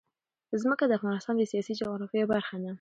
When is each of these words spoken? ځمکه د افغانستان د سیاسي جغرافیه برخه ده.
ځمکه 0.61 0.85
د 0.87 0.91
افغانستان 0.99 1.35
د 1.37 1.43
سیاسي 1.51 1.73
جغرافیه 1.79 2.25
برخه 2.33 2.55
ده. 2.63 2.69